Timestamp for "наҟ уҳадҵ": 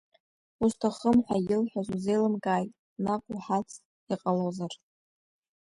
3.03-3.73